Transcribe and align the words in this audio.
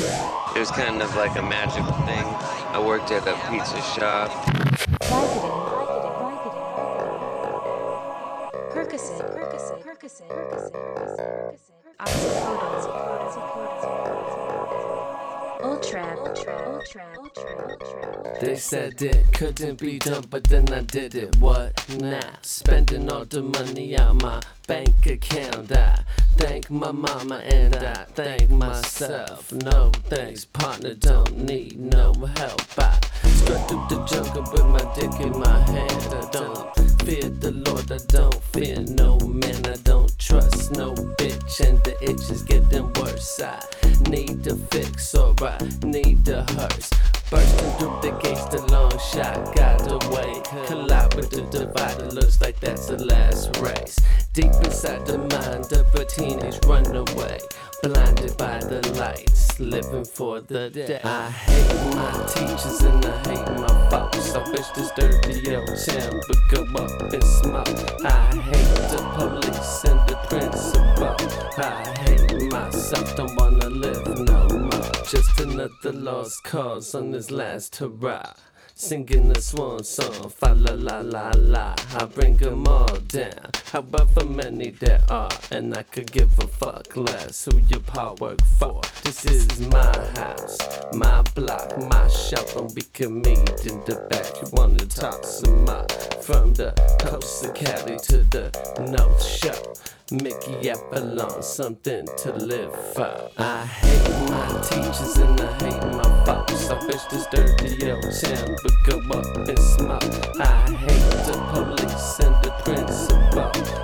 It 0.00 0.58
was 0.58 0.70
kind 0.70 1.02
of 1.02 1.14
like 1.14 1.36
a 1.36 1.42
magical 1.42 1.92
thing. 2.06 2.24
I 2.72 2.82
worked 2.84 3.10
at 3.10 3.26
a 3.26 3.34
pizza 3.50 3.80
shop. 3.82 4.30
Percocet. 8.72 9.20
Percocet. 9.34 9.82
Percocet. 9.82 10.28
Percocet. 10.28 10.72
Percocet. 10.72 11.30
Oxycodone. 12.00 13.10
Ultra. 15.62 16.16
Ultra. 16.18 16.56
Ultra. 16.74 17.04
Ultra. 17.18 17.52
Ultra. 17.68 18.38
They 18.40 18.56
said 18.56 19.02
it 19.02 19.32
couldn't 19.34 19.78
be 19.78 19.98
done, 19.98 20.24
but 20.30 20.44
then 20.44 20.72
I 20.72 20.80
did 20.80 21.14
it. 21.14 21.36
What 21.36 21.72
now? 22.00 22.20
Spending 22.40 23.12
all 23.12 23.26
the 23.26 23.42
money 23.42 23.98
out 23.98 24.22
my 24.22 24.40
bank 24.66 25.04
account. 25.04 25.70
I 25.72 26.02
thank 26.36 26.70
my 26.70 26.92
mama 26.92 27.36
and 27.36 27.74
I 27.76 28.04
thank 28.14 28.50
myself. 28.50 29.52
No 29.52 29.90
thanks, 30.04 30.44
partner, 30.44 30.94
don't 30.94 31.36
need 31.36 31.78
no 31.78 32.12
help. 32.36 32.62
I 32.78 32.98
strut 33.24 33.68
through 33.68 33.86
the 33.88 34.04
jungle 34.04 34.42
with 34.52 34.66
my 34.66 34.94
dick 34.94 35.20
in 35.20 35.38
my 35.38 35.58
hand. 35.70 36.14
I 36.14 36.28
don't 36.30 36.76
fear 37.02 37.28
the 37.28 37.52
Lord, 37.52 37.90
I 37.92 37.98
don't 38.08 38.42
fear 38.52 38.80
no 38.80 39.18
man. 39.20 39.66
I 39.66 39.76
don't 39.82 40.16
trust 40.18 40.72
no 40.72 40.94
bitch, 40.94 41.60
and 41.60 41.82
the 41.84 41.96
itch 42.02 42.30
is 42.30 42.42
getting 42.42 42.92
worse. 42.94 43.40
I 43.40 43.60
need 44.08 44.44
to 44.44 44.56
fix 44.70 45.14
or 45.14 45.34
I 45.42 45.58
need 45.82 46.28
a 46.28 46.42
hearse. 46.52 46.90
Bursting 47.30 47.70
through 47.78 48.00
the 48.02 48.18
gates, 48.22 48.44
the 48.46 48.60
long 48.72 48.90
shot 48.98 49.54
got 49.54 49.80
away. 49.90 50.42
Collide 50.66 51.14
with 51.14 51.30
the 51.30 51.42
divider, 51.42 52.06
looks 52.10 52.40
like 52.40 52.58
that's 52.60 52.86
the 52.86 53.04
last 53.04 53.56
race. 53.58 53.98
Deep 54.32 54.54
inside 54.62 55.04
the 55.06 55.18
mind 55.18 55.72
of 55.72 55.92
a 55.94 56.04
teenage 56.04 56.64
runaway. 56.64 57.40
Blinded 57.82 58.36
by 58.36 58.58
the 58.58 58.80
lights, 58.96 59.58
living 59.58 60.04
for 60.04 60.40
the 60.40 60.70
day. 60.70 61.00
I 61.02 61.30
hate 61.30 61.96
my 61.96 62.12
teachers 62.26 62.80
and 62.82 63.04
I 63.04 63.28
hate 63.28 63.58
my 63.58 63.90
folks. 63.90 64.32
I 64.32 64.48
wish 64.50 64.68
this 64.68 64.92
dirty 64.92 65.56
old 65.56 65.66
town 65.84 66.20
would 66.28 66.48
go 66.48 66.62
up 66.80 67.12
in 67.12 67.22
smoke. 67.22 68.04
I 68.04 68.36
hate 68.36 68.74
the 68.92 69.02
police 69.16 69.84
and 69.84 70.00
the 70.08 70.16
principal. 70.28 71.16
I 71.58 71.88
hate 71.98 72.52
myself, 72.52 73.16
don't 73.16 73.34
wanna 73.36 73.68
live 73.68 74.06
no 74.28 74.48
more. 74.48 74.92
Just 75.08 75.40
another 75.40 75.92
lost 75.92 76.44
cause 76.44 76.94
on 76.94 77.10
this 77.10 77.32
last 77.32 77.74
hurrah. 77.76 78.34
Singing 78.76 79.28
the 79.28 79.42
swan 79.42 79.84
song, 79.84 80.30
fa 80.30 80.54
la 80.56 80.72
la 80.72 81.00
la 81.00 81.32
la. 81.36 81.74
I 81.96 82.04
bring 82.06 82.36
them 82.38 82.66
all 82.66 82.96
down, 83.08 83.50
however 83.70 84.24
many 84.24 84.70
there 84.70 85.00
are. 85.08 85.30
And 85.50 85.76
I 85.76 85.82
could 85.82 86.10
give 86.10 86.38
a 86.38 86.46
fuck 86.46 86.96
less 86.96 87.44
who 87.44 87.58
your 87.68 87.80
part 87.80 88.20
work 88.20 88.42
for. 88.58 88.80
This 89.04 89.24
is 89.24 89.60
my 89.68 89.96
house, 90.16 90.58
my 90.92 91.22
block, 91.34 91.76
my 91.88 92.08
shop, 92.08 92.56
and 92.56 92.70
we 92.74 92.82
can 92.82 93.22
meet 93.22 93.66
in 93.66 93.80
the 93.86 94.06
back. 94.10 94.26
You 94.42 94.48
wanna 94.52 94.86
talk 94.86 95.24
some 95.24 95.64
more? 95.64 95.86
From 96.22 96.54
the 96.54 96.72
coast 97.00 97.44
of 97.44 97.54
Cali 97.54 97.98
to 97.98 98.18
the 98.34 98.50
North 98.90 99.22
Shore. 99.22 99.74
Mickey 100.12 100.68
Avalon, 100.68 101.40
something 101.40 102.04
to 102.18 102.32
live 102.32 102.74
for. 102.94 103.30
I 103.38 103.64
hate 103.64 104.28
my 104.28 104.60
teachers 104.68 105.16
and 105.18 105.40
I 105.40 105.52
hate 105.62 105.96
my 105.96 106.24
folks. 106.26 106.68
I 106.68 106.84
wish 106.86 107.04
this 107.04 107.26
dirty 107.26 107.92
old 107.92 108.02
town 108.02 108.56
would 108.64 108.78
go 108.86 109.18
up 109.18 109.48
in 109.48 109.56
smoke. 109.56 110.40
I 110.40 110.68
hate 110.72 111.26
the 111.26 111.38
police. 111.52 111.79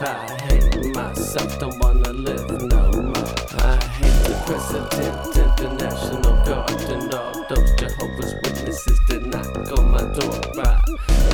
I 0.00 0.38
hate 0.42 0.94
myself, 0.94 1.58
don't 1.58 1.76
wanna 1.80 2.12
live 2.12 2.48
no 2.62 2.92
more. 2.92 3.16
I 3.58 3.82
hate 3.98 4.22
the 4.28 4.34
president 4.46 5.36
international 5.36 6.36
guard 6.44 6.70
and 6.82 7.12
all 7.12 7.44
those 7.48 7.74
Jehovah's 7.74 8.34
Witnesses 8.44 9.00
that 9.08 9.26
knock 9.26 9.56
on 9.76 9.90
my 9.90 10.02
door. 10.14 10.38
I 10.64 10.80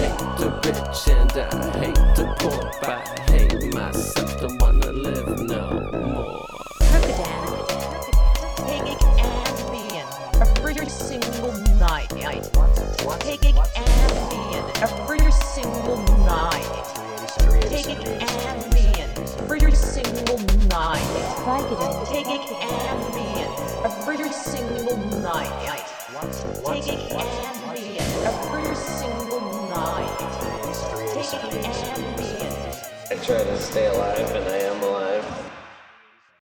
hate 0.00 0.18
the 0.38 0.48
rich 0.64 1.08
and 1.12 1.32
I 1.32 1.78
hate 1.78 2.16
the 2.16 2.24
poor. 2.38 2.64
I 2.88 3.04
hate 3.30 3.74
myself, 3.74 4.41
don't 4.41 4.58
wanna 4.58 4.92
live 4.92 5.41
no 5.41 5.64
more. 5.92 6.47
Taking 8.66 8.97
Ambien 9.20 10.08
every 10.41 10.88
single 10.88 11.53
night. 11.78 12.08
Taking 13.20 13.56
Ambien 13.56 14.64
every 14.80 15.30
single 15.32 15.98
night. 16.24 16.84
Vicodin. 21.44 22.09
Taking 22.09 22.41
Ambien 22.56 23.50
every 23.84 24.32
single 24.32 24.97
night. 25.21 25.77
Taking 26.65 27.00
Ambien 27.12 28.09
every 28.25 28.75
single 28.75 29.69
night. 29.69 30.16
Taking 31.12 31.60
Ambien. 31.93 32.54
I 33.10 33.15
try 33.16 33.44
to 33.44 33.59
stay 33.60 33.87
alive 33.88 34.31
and 34.31 34.49
I 34.49 34.56
am 34.56 34.72
alive. 34.72 34.73